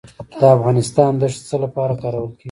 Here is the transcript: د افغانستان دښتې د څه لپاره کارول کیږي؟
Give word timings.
د 0.39 0.41
افغانستان 0.55 1.11
دښتې 1.21 1.41
د 1.43 1.47
څه 1.49 1.57
لپاره 1.63 1.93
کارول 2.01 2.29
کیږي؟ 2.31 2.39